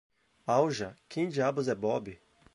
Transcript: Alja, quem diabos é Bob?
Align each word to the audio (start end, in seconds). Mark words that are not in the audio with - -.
Alja, 0.47 0.95
quem 1.07 1.29
diabos 1.29 1.67
é 1.67 1.75
Bob? 1.75 2.19